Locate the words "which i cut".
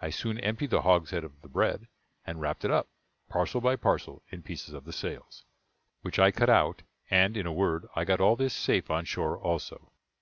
6.00-6.48